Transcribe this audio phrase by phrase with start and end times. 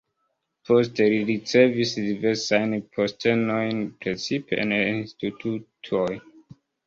[0.67, 6.09] Poste li ricevis diversajn postenojn, precipe en institutoj.